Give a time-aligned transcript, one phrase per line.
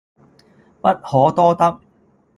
[0.81, 1.79] 不可多得